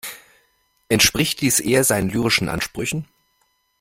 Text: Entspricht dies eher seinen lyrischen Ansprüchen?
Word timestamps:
Entspricht 0.89 1.41
dies 1.41 1.59
eher 1.59 1.83
seinen 1.83 2.09
lyrischen 2.09 2.49
Ansprüchen? 2.49 3.05